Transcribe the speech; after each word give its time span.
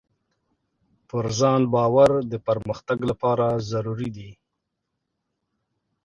پر 1.07 1.25
ځان 1.39 1.61
باور 1.73 2.11
د 2.31 2.33
پرمختګ 2.47 2.99
لپاره 3.09 3.45
ضروري 3.71 4.09
دی. 4.17 4.31